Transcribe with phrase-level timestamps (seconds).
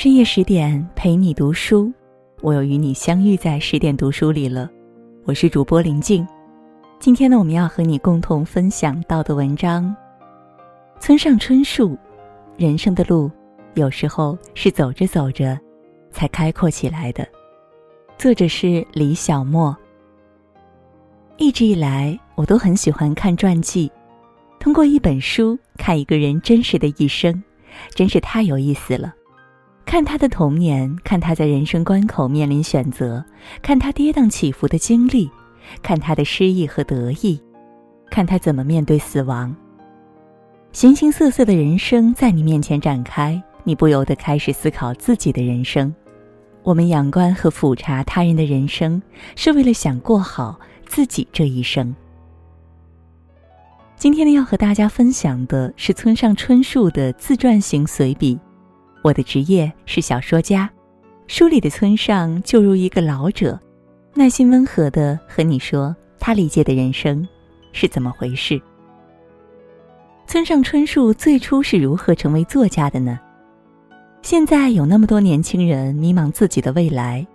[0.00, 1.92] 深夜十点陪你读书，
[2.40, 4.70] 我又与你相遇在十点读书里了。
[5.24, 6.24] 我是主播林静，
[7.00, 9.92] 今天呢，我们要和你共同分享到的文章。
[11.00, 11.98] 村上春树，
[12.56, 13.28] 人生的路
[13.74, 15.58] 有时候是走着走着
[16.12, 17.26] 才开阔起来的。
[18.16, 19.76] 作者是李小莫。
[21.38, 23.90] 一直以来，我都很喜欢看传记，
[24.60, 27.42] 通过一本书看一个人真实的一生，
[27.96, 29.12] 真是太有意思了。
[29.88, 33.24] 看他的童年，看他在人生关口面临选择，
[33.62, 35.30] 看他跌宕起伏的经历，
[35.82, 37.40] 看他的失意和得意，
[38.10, 39.56] 看他怎么面对死亡。
[40.72, 45.92] 形形色色的人生在你面前展开，你不由得开始思考自己的人生。
[46.62, 49.00] 我们仰观和俯察他人的人生，
[49.36, 51.96] 是为了想过好自己这一生。
[53.96, 58.38] 今天呢，要和大家分享的是村上春树的自传型随笔。
[59.08, 60.68] 我的职业是小说家，
[61.28, 63.58] 书里的村上就如一个老者，
[64.12, 67.26] 耐心温和的和你说他理解的人生
[67.72, 68.60] 是怎么回事。
[70.26, 73.18] 村上春树最初是如何成为作家的呢？
[74.20, 77.26] 现在有那么多年轻人迷茫自己的未来，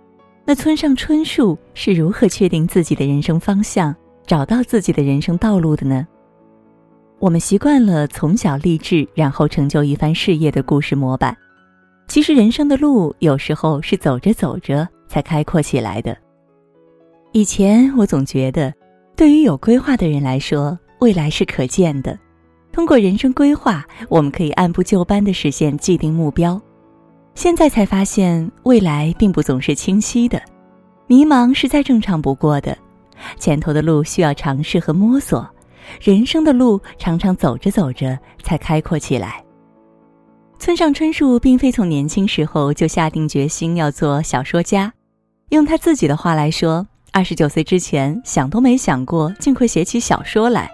[0.44, 3.92] 那村上春树是如何确定自己的人生方向，
[4.24, 6.06] 找到自己的人生道路的呢？
[7.18, 11.36] 我们习惯了从小立志，然后成就一番事业的故事模板。
[12.06, 16.16] 其实人生的路有时候是走着走着才开阔起来的。
[17.32, 18.72] 以前我总觉得，
[19.16, 22.18] 对于有规划的人来说，未来是可见的。
[22.70, 26.60] 通过人生规划，我们可以按部就班的实现既定目标。
[27.34, 30.40] 现在才发现，未来并不总是清晰的，
[31.06, 32.76] 迷茫是再正常不过的。
[33.38, 35.48] 前头的路需要尝试和摸索，
[36.00, 39.43] 人生的路常常走着走着才开阔起来。
[40.64, 44.90] 村上春树并非从年轻时候就下定决心要做小说家，
[45.50, 50.70] 用他自己的话来说，二十九岁之前想都没想过竟会写起小说来。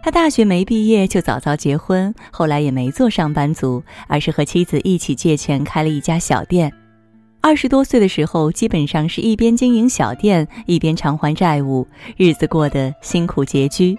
[0.00, 6.72] 他大学没毕业就早早结婚，后来也没做上班族，而是和妻子一起借钱开了一家小店。
[7.40, 11.84] 二十多岁的时候，基本上是一边经营小店，一边偿还债务，
[12.16, 13.98] 日子过得辛苦拮据。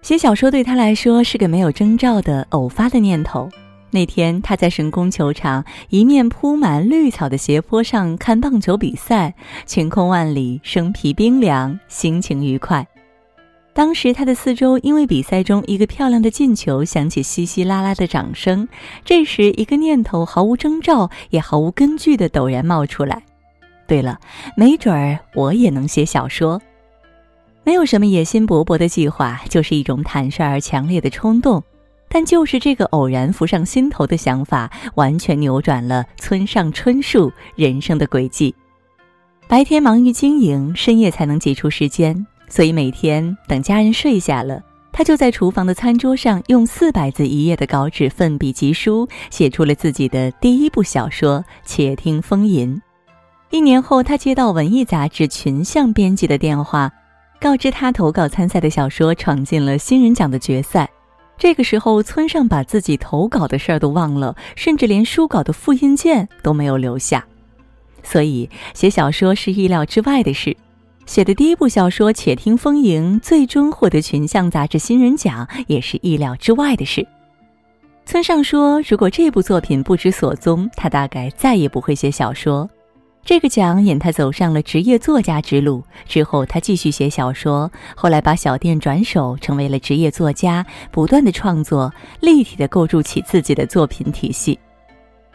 [0.00, 3.46] 写小说对他来说是个没有征兆的偶发的念头。
[3.92, 9.34] 那天，他在神宫球场一面铺满绿草的斜坡上看棒球比赛，
[9.66, 12.86] 晴空万里，生皮冰凉，心情愉快。
[13.72, 18.68] 当时，他的四周因为比赛中一个漂亮的进球响起稀稀拉拉的掌声。
[19.04, 23.22] 这时，一个念头毫无征兆，也毫无根据的陡然冒出来：
[23.86, 24.18] 对了，
[24.56, 26.60] 没准儿我也能写小说。
[27.62, 31.62] 没有什么野心勃勃的计划，就是一种坦率而强烈的冲动。
[32.12, 38.52] 但就是这个偶然浮上心头的想法，完全扭转了村上春树人生的轨迹。
[39.46, 44.60] 白天忙于经营，深夜才能挤出时间，所以每天等家人睡下了，
[44.92, 52.76] 他就在厨房的餐桌上用四百字一页的稿纸奋笔疾书，写出了自己的第一部小说《且听风吟》。
[53.50, 56.92] 一年后，他接到文艺杂志群像编辑的电话，
[57.40, 60.88] 告知他投稿参赛的小说闯进了新人奖的决赛。
[61.40, 67.24] 这个时候，村上把自己投稿的事儿都忘了，甚至连书稿的复印件都没有留下。
[68.02, 70.54] 所以，写小说是意料之外的事。
[71.06, 77.06] 写的第一部小说《且听风吟》最终获得群像杂志新人奖，也是意料之外的事。
[78.04, 82.68] 村上说：“如果这部作品不知所踪，他大概再也不会写小说。”
[83.22, 85.84] 这个奖引他走上了职业作家之路。
[86.06, 94.58] 之后，他继续写小说，后来把小店转手，成为了职业作家，不断的创作，立体的构筑起自己的作品体系。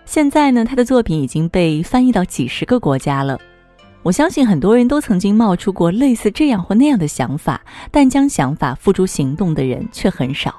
[0.03, 3.39] 现在呢，他的作品已经被翻译到几十个国家了。
[4.03, 10.53] 我相信很多人都曾经冒出过类似这样或那样的想法，但将想法付诸行动的人却很少。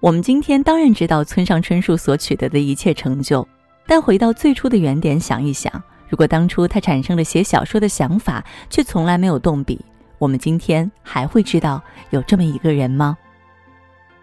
[0.00, 3.46] 我们今天当然知道村上春树所取得的一切成就，
[3.86, 5.70] 但回到最初的原点想一想。
[6.08, 9.80] 如果当初他产生了写小说的想法，却从来没有动笔，
[10.18, 13.16] 我们今天还会知道有这么一个人吗？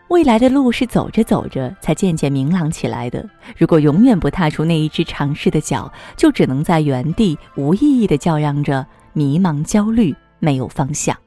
[0.10, 3.28] 未来的路是走着走着才渐渐明朗起来的。
[3.58, 11.18] 如果永远不踏出那一只尝试的脚，就只能在原地无意义的叫嚷着迷茫、焦虑，没有方向。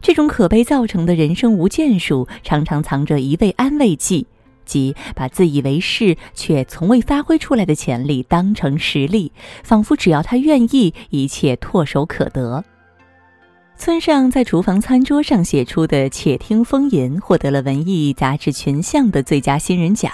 [0.00, 4.26] 这种可悲造成的人生无建树，常常藏着一味安慰剂。
[4.68, 9.32] 即把自以为是却从未发挥出来的潜力当成实力，
[9.64, 12.62] 仿佛只要他愿意，一切唾手可得。
[13.76, 20.12] 村上在厨房餐桌上写出的《且听风吟》获得了文艺杂志群像的最佳新人奖。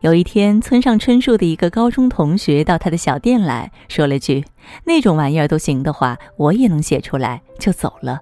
[0.00, 4.44] 有一天，村上春树的一个高中同学到他的小店来说了句
[4.86, 8.20] ：“那种玩意儿都行的话，我也能写出来。”就走了。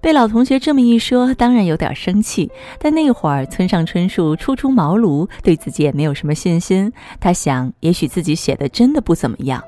[0.00, 2.50] 被老同学这么一说，当然有点生气。
[2.78, 6.92] 但那会儿，村上春树初出茅庐，对自己也没有什么信心。
[7.18, 9.62] 他想，也许自己写的真的不怎么样。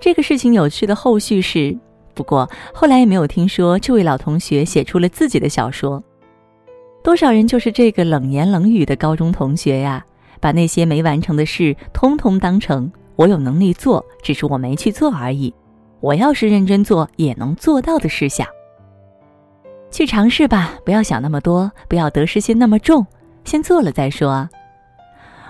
[0.00, 1.76] 这个事情有趣的后续是，
[2.14, 6.02] 不过后来也没有听说这位老同学写出了自己的小说。
[7.02, 10.04] 多少人就是这个冷言冷语的高中同学呀？
[10.38, 15.52] 把那些没完成的事，通通当成我有能力做，只是我没去做而已。
[16.00, 18.46] 我要是认真做，也能做到的事项。
[19.90, 23.06] 去尝试吧，不要想那么多，不要得失心那么重，
[23.44, 24.48] 先做了再说。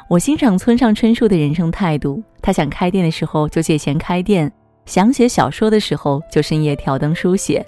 [0.09, 4.51] 我欣赏村上春树的人生态度，他想开店的时候就借钱开店，
[4.87, 7.65] 想写小说的时候就深夜挑灯书写。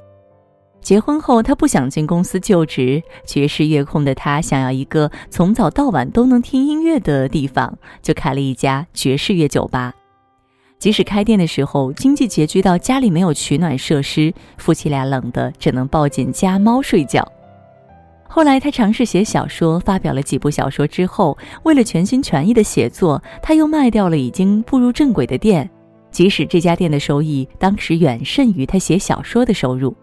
[0.80, 3.00] 结婚后，他不想进公司就职。
[3.24, 9.94] 爵士乐控的他想要一个从早到晚都能听音乐的地方，就开了一家爵士乐酒吧。
[10.82, 17.24] 即使开店的时候经济拮据到家里没有取暖设施，夫妻俩冷的只能抱紧家猫睡觉。
[18.28, 25.70] 后来他尝试写小说，发表了几部小说之后，为了全心全意的写作，他又卖掉了已经步入正轨的店。
[26.10, 29.94] 即使这家店的收益当时远甚于他写小说的收入。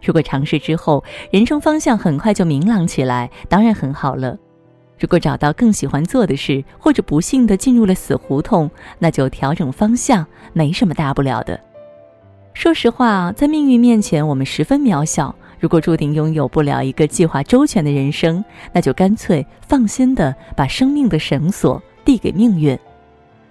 [0.00, 1.02] 如果尝试之后，
[1.32, 4.38] 人生方向很快就明朗起来，当然很好了。
[4.98, 11.58] 如果找到更喜欢做的事，或者不幸的进入了死胡同，那就调整方向，没什么大不了的。
[12.54, 15.34] 说实话，在命运面前，我们十分渺小。
[15.58, 22.78] 如果注定拥有不了一个计划周全的人生，那就干脆放心的把生命的绳索递给命运。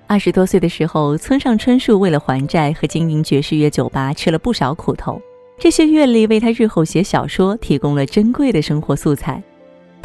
[0.05, 5.19] 二十多岁的时候，村上春树为了还债和经营爵士乐酒吧，吃了不少苦头。
[5.57, 9.41] 这些阅历为他日后写小说提供了珍贵的生活素材，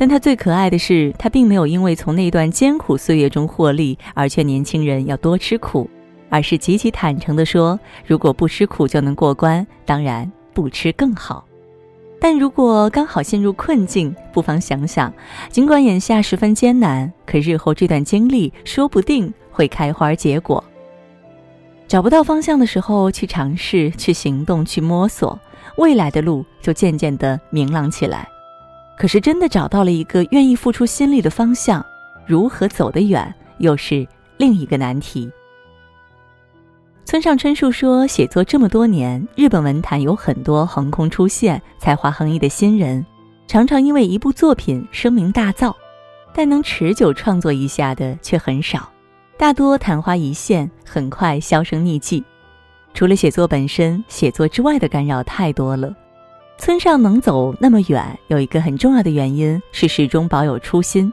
[0.01, 5.91] 但他最可爱的是，他并没有因为从那段艰苦岁月中获利而劝年轻人要多吃苦，
[6.31, 11.45] 而是极其坦诚地说：“如果不吃苦就能过关，当然不吃更好。
[12.21, 15.13] 但如果刚好陷入困境，不妨想想，
[15.51, 20.63] 尽管眼下十分艰难，可日后这段经历说不定会开花结果。”
[21.89, 25.37] 找不到方向的时候，去尝试，去行动，去摸索，
[25.77, 28.29] 未来的路就渐渐的明朗起来。
[28.99, 31.85] 可是真的找到了一个愿意付出心力的方向，
[32.27, 34.07] 如何走得远，又是
[34.37, 35.31] 另一个难题。
[37.05, 43.07] 村上春树说，写作这么多年，日本文坛有很多横空出现、才华横溢的新人，
[43.47, 45.73] 常常因为一部作品声名大噪，
[46.35, 48.91] 但能持久创作一下的却很少。
[49.39, 52.23] 大多昙花一现，很快销声匿迹。
[52.93, 55.95] 除了写作本身，写作之外的干扰太多了。
[56.59, 61.11] 村上能走那么远，有一个很重要的原因是始终保有初心。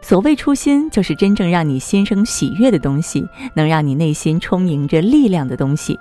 [0.00, 5.98] 所谓初心，就是真正让你心生喜悦的东西，能让你内心充盈着力量的东西。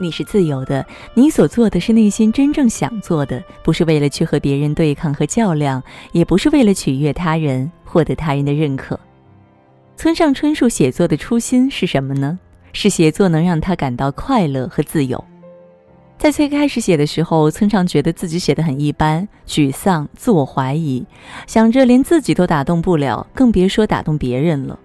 [0.00, 5.80] 你是自由的，你所做的是内心真正想做的，不是为了去和别人对抗和较量，
[6.12, 8.98] 也不是为了取悦他人，获得他人的认可。
[9.94, 12.38] 村上春树写作的初心是什么呢？
[12.72, 15.22] 是写作能让他感到快乐和自由。
[16.22, 21.04] 在最开始写的时候，村上觉得自己写的很一般，沮丧、自我怀疑，
[21.48, 24.78] 想着连自己都打动不了，更别说打动别人了。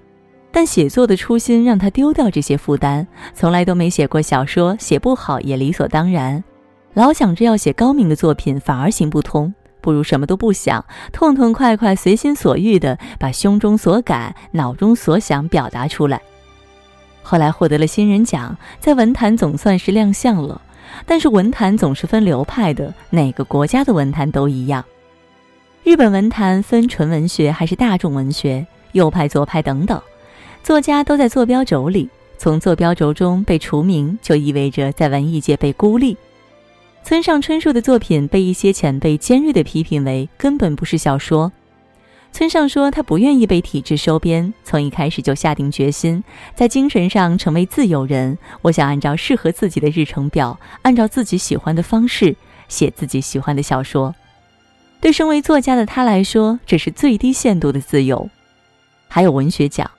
[0.52, 6.44] 但写作的初心让他丢掉这些负担，从来都没写过小说，写不好也理所当然。
[6.96, 9.54] 老想着要写高明的作品，反而行不通。
[9.80, 10.84] 不如什么都不想，
[11.14, 16.20] 痛痛快快、随心所欲地把胸中所感、脑中所想表达出来。
[17.22, 20.60] 后来获得了新人奖，在文坛总算是亮相了。
[21.06, 24.84] 但是文坛总是分流派的，哪个国家的文坛都一样。
[25.84, 30.02] 日本文坛分纯文学还是大众文学，右派、左派等等，
[30.64, 32.10] 作家都在坐标轴里。
[32.38, 36.16] 从坐标轴中被除名，就意味着在文艺界被孤立。
[37.04, 41.52] 村上春树的作品被一些前辈尖锐地批评为根本不是小说。
[42.32, 46.24] 村上说他不愿意被体制收编，从一开始就下定决心，
[46.56, 48.38] 在精神上成为自由人。
[48.62, 52.36] 我想按照适合自己的日程表，按照自己喜欢的方式
[52.68, 54.14] 写自己喜欢的小说。
[55.02, 58.30] 对身为作家的他来说，这是最低限度的自由。
[59.08, 59.90] 还有文学奖。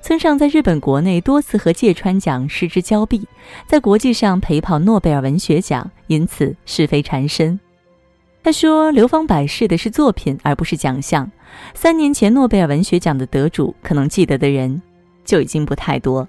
[0.00, 3.26] 村上在日本国内多次和芥川奖失之交臂，
[3.66, 7.60] 在国际上陪跑诺贝尔文学奖，因此是非缠身。
[8.42, 11.30] 他说：“流芳百世的是作品，而不是奖项。
[11.74, 14.82] 三年前诺贝尔文学奖的得主，可能记得的人
[15.24, 16.28] 就已经不太多。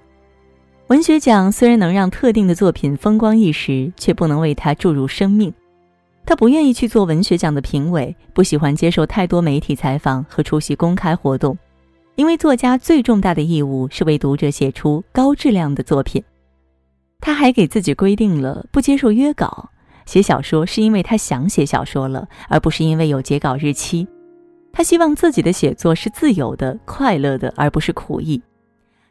[0.86, 5.52] 文学奖虽然能让特定的作品风光一时，却不能为他注入生命。
[6.24, 11.58] 他不愿意去做文学奖的评委，不喜欢接受太多媒体采访和出席公开活动。”
[12.16, 16.22] 因为作家最重大的义务是为读者写出高质量的作品。
[17.20, 19.68] 他还给自己规定了不接受约稿，
[20.06, 24.06] 写小说是因为他想写小说了，而不是因为有截稿日期。
[24.72, 28.42] 他希望自己的写作是自由的、快乐的，而不是苦役。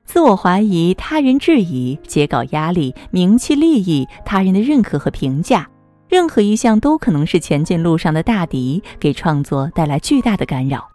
[0.05, 5.65] 自我怀疑、他人质疑、截稿压力、名气利益、他人的认可和评价，
[6.09, 10.85] 任何一项都可能是前进路上的大敌，给创作带来巨大的干扰。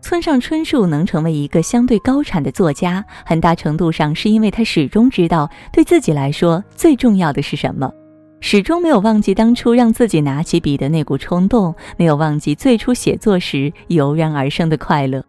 [0.00, 7.92] 村上春树能成为一个相对高产的作家，很大程度上是因为他始终知道对自己来说最重要的是什么。
[8.40, 15.24] 始终没有忘记当初让自己拿起笔的那股冲动，没有忘记最初写作时油然而生的快乐。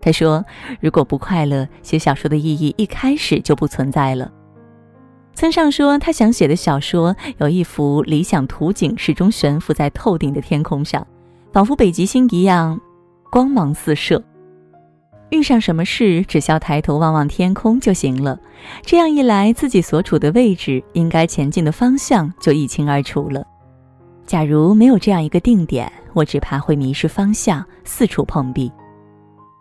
[0.00, 0.44] 他说
[0.80, 4.30] ：“如果不快乐，写小说的意义一开始就不存在了。”
[5.34, 11.06] 村上说，他想写的小说有一幅理想图景，始终悬浮在透顶的天空上，
[11.52, 12.80] 仿佛北极星一样，
[13.30, 14.22] 光芒四射。
[15.32, 18.38] 遇上什么事，只需要抬头望望天空就行了。
[18.82, 23.42] 这样一来，自己所处的位置、应该前进的方向就一清二楚了。
[24.26, 28.70] 假如没有这样一个定点，我只怕会迷失方向，四处碰壁。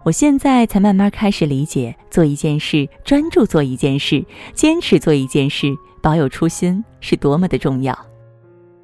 [0.03, 5.67] 我现在才慢慢开始理解，做一件事，专注做一件事，坚持做一件事，
[6.01, 7.97] 保有初心是多么的重要。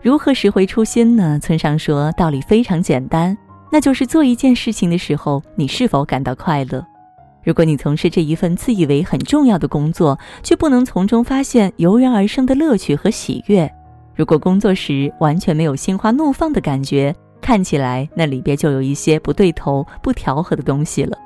[0.01, 1.37] 如何拾回初心呢？
[1.37, 3.37] 村上说，道理非常简单。
[3.69, 6.85] 那就是做一件事情的时候，你是否感到快乐？
[7.43, 13.67] 如果你从事这一份自以为很重要的工作，却不能从中发现油然而生的乐趣和喜悦；
[14.15, 21.17] 如果工作时完全没有心花怒放的感觉，看起来那里边就有一些不对头、不调和的东西了。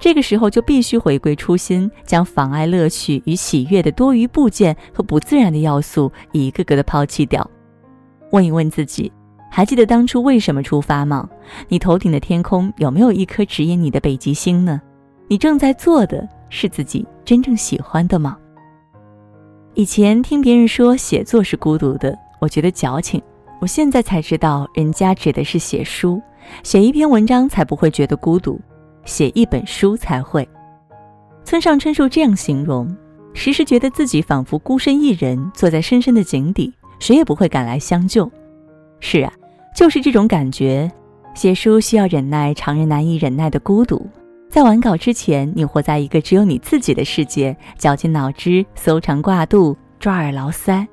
[0.00, 7.50] 这个时候就必须回归初心，将妨碍乐趣与喜悦的多余部件和不自然的要素一个个的抛弃掉。
[8.30, 9.10] 问一问自己。
[9.56, 11.28] 还记得当初为什么出发吗？
[11.68, 14.82] 你头顶的天空有没有一颗指引你的北极星呢？
[15.28, 18.36] 你正在做的是自己真正喜欢的吗？
[19.74, 23.22] 以前听别人说写作是孤独的，我觉得矫情。
[23.60, 26.20] 我现在才知道，人家指的是写书，
[26.64, 28.60] 写一篇文章才不会觉得孤独，
[29.04, 30.48] 写一本书才会。
[31.44, 32.92] 村上春树这样形容：
[33.34, 38.28] 时时觉得自己仿佛孤身一人，坐在深深的井底，谁也不会赶来相救。
[38.98, 39.32] 是啊。
[39.74, 40.88] 就是这种感觉，
[41.34, 44.08] 写书需要忍耐常人难以忍耐的孤独。
[44.48, 50.86] 在完稿之前，你活在一个只有你自己的世界，绞尽脑汁，搜肠挂肚，抓耳挠腮。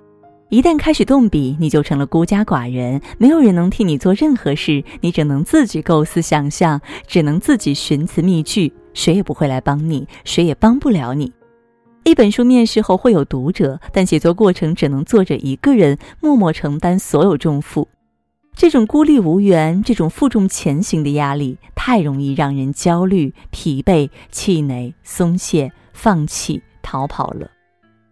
[0.50, 11.32] 一旦开始动笔，你就成了孤家寡人，没有人能替你做任何事，你只能自己构思想象，只能自己寻词觅句，谁也不会来帮你，谁也帮不了你。
[12.04, 17.88] 一本书面世后会有读者，但写作过程只能作者一个人默默承担所有重负。
[18.56, 27.50] 这种孤立无援、这种负重前行的压力，太容易让人焦虑、疲惫、气馁、松懈、放弃、逃跑了。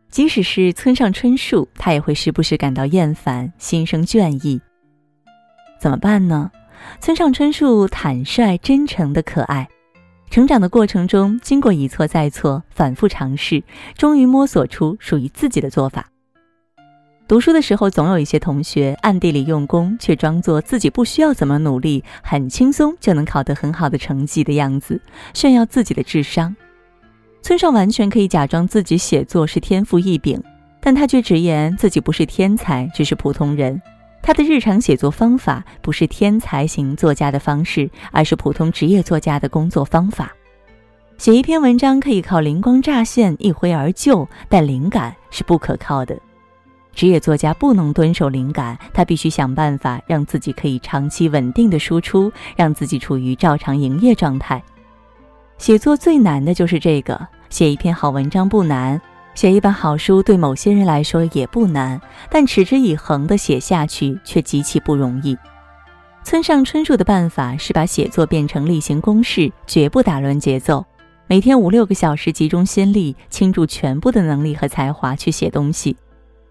[0.09, 4.59] 即使是村上春树，他也会时不时感到厌烦、心生倦意。
[5.79, 6.49] 怎么办呢？
[6.99, 9.69] 村上春树坦率、真诚的可爱，
[10.31, 13.63] 成长的过程中，经过一错再错、反复尝试，
[13.95, 16.09] 终于摸索出属于自己的做法。
[17.29, 24.99] 读书的时候，总有一些同学暗地里用功，却装作自己不需要怎么努力，很轻松就能考得很好的成绩的样子，
[25.35, 26.55] 炫耀自己的智商。
[27.43, 30.41] 村上完全可以假装自己写作是天赋异禀，
[30.81, 33.79] 但他却直言自己不是天才，只是普通人。
[34.23, 40.33] 他的日常写作方法不是天才型作家的方式，而是普通职业作家的工作方法。
[41.19, 46.19] 写一篇文章可以靠灵光乍现、一挥而就，但灵感是不可靠的。
[46.93, 54.61] 职业作家不能蹲守灵感，他必须想办法让自己可以长期稳定的输出，让自己处于照常营业状态。
[55.57, 57.19] 写作最难的就是这个，
[57.49, 58.99] 写一篇好文章不难，
[59.33, 65.37] 写一本好书对某些人来说也不难，但持之以恒的写下去却极其不容易。
[66.23, 70.85] 村上春树的办法是把写作变成例行公事，绝不打乱节奏，
[71.27, 75.95] 每天五六个小时集中心力，倾注全部的能力和才华去写东西。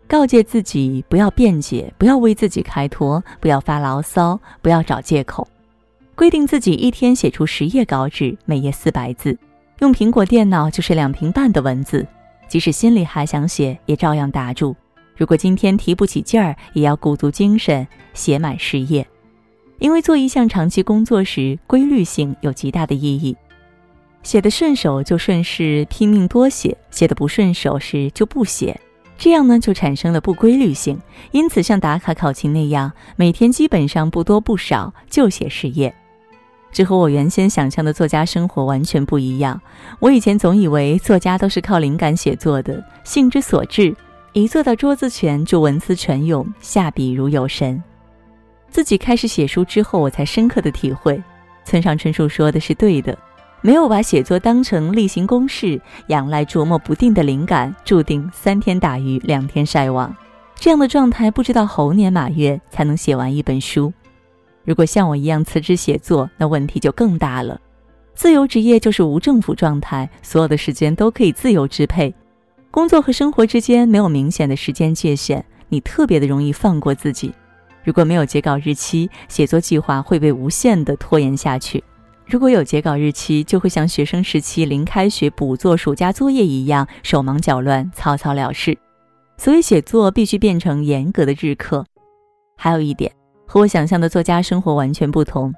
[0.08, 5.46] 告诫自己不要辩解，不要为自己开脱，不要发牢骚，不要找借口。
[6.14, 9.38] 规定自己一天写出十页稿纸，每页四百字，
[9.80, 12.06] 用苹果电脑就是两屏半的文字。
[12.48, 14.74] 即使心里还想写，也照样打住。
[15.14, 19.06] 如果今天提不起劲儿，也要鼓足精神写满十页。
[19.78, 23.36] 因为做一项长期工作时，规律性有极大的意义。
[24.22, 28.80] 写得顺手就顺势拼命多写，写得不顺手时就不写。
[29.18, 30.98] 这样呢，就产生了不规律性。
[31.32, 35.92] 因此，像打卡考勤那样，每天基本上不多不少就写十页。
[36.70, 39.60] 这和我原先想象的作家生活完全不一样。
[39.98, 43.94] 我以前总以为作家都是靠灵感写作的，兴之所至，
[44.34, 47.82] 一坐到桌子前就文思泉涌，下笔如有神。
[48.70, 51.20] 自己开始写书之后，我才深刻的体会，
[51.64, 53.18] 村上春树说的是对的。
[53.60, 60.14] 没有把写作当成例行公事，仰赖琢磨不定的灵感，注定三天打鱼两天晒网。
[60.54, 63.92] 这样的状态，不知道猴年马月才能写完一本书。
[64.64, 67.60] 如果像我一样辞职写作，那问题就更大了。
[68.14, 72.12] 自由职业就是无政府状态，所有的时间都可以自由支配，
[72.70, 77.32] 工作和生活之间没有明显的时间界限，你特别的容易放过自己。
[77.84, 81.82] 如果没有截稿日期，写作计划会被无限的拖延下去。
[82.28, 88.76] 如果有截稿日期，就会像学生时期临开学补做暑假作业一样手忙脚乱、草草了事。
[89.38, 91.86] 所以写作必须变成严格的日课。
[92.54, 93.10] 还有一点，
[93.46, 95.54] 和我想象的作家生活完全不同。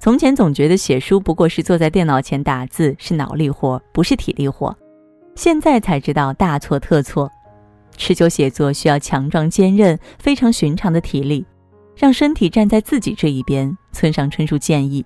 [0.00, 4.74] 从前总觉得写书不过是坐在电脑前打字，是脑力活，不是体力活。
[5.34, 7.30] 现在才知道大错特错。
[7.98, 11.44] 持久写作需要强壮坚韧、非常寻常的体力，
[11.94, 13.76] 让身体站在自己这一边。
[13.92, 15.04] 村上春树建议。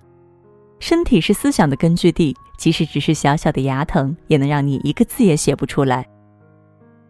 [0.79, 6.07] 身体是思想的根据地，即使只是小小的牙疼，也能让你一个字也写不出来。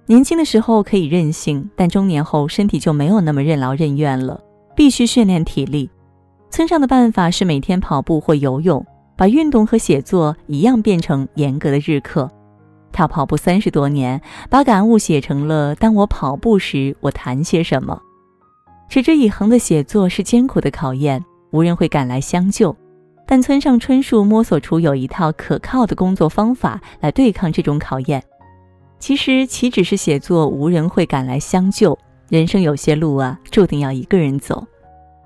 [0.08, 4.42] 年轻的时候可以任性，但中年后身体就没有那么任劳任怨了，
[4.76, 5.90] 必须训练体力。
[6.50, 8.84] 村上的办法是每天跑步或游泳，
[9.16, 12.28] 把运动和写作一样变成严格的日课。
[12.92, 18.02] 他跑步三十多年，把感悟写成了《当我跑步时，我谈些什么》。
[18.92, 22.76] 持之以恒的写作是艰苦的考验，无人会赶来相救。
[23.32, 28.24] 但村上春树摸索出有一套可靠的工作方法来对抗这种考验。
[28.98, 31.96] 其实岂止是写作无人会赶来相救，
[32.28, 34.66] 人生有些路啊，注定要一个人走。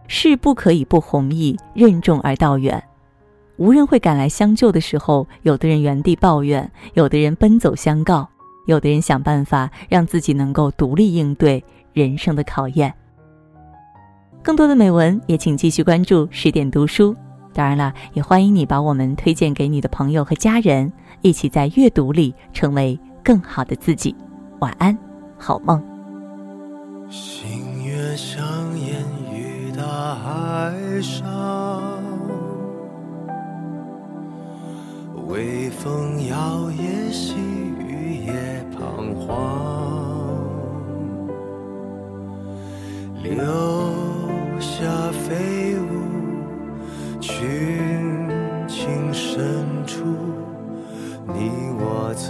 [0.10, 2.84] 事不可以不弘毅，任重而道远。
[3.56, 8.28] 无人会赶来相救的时候，有的人原地抱怨，有的人奔走相告，
[8.68, 12.94] 有的人想办法让自己能够独立应对人生的考验。
[14.44, 17.16] 更多的美文也请继续关注十点读书。
[17.54, 24.16] 当然了，也欢迎你把我们推荐给你的朋友和家人，一起在阅读里成为更好的自己。
[24.60, 24.98] 晚安，
[25.38, 25.82] 好梦。
[27.10, 28.44] 星月相
[28.78, 29.84] 掩于大
[30.16, 32.02] 海上，
[35.28, 36.36] 微风摇
[36.72, 39.03] 曳，细雨也彷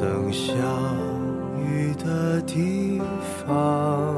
[0.03, 0.53] 曾相
[1.57, 3.01] 遇的地
[3.47, 4.13] 方，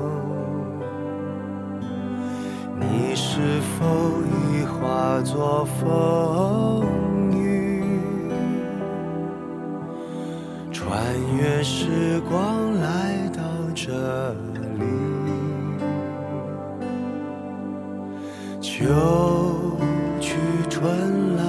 [2.80, 3.86] 你是否
[4.26, 6.84] 已化作风
[7.32, 7.84] 雨，
[10.72, 10.92] 穿
[11.38, 13.44] 越时光来到
[13.76, 14.34] 这
[14.80, 14.82] 里？
[18.60, 18.82] 秋
[20.20, 20.34] 去。
[20.68, 21.44] 春来，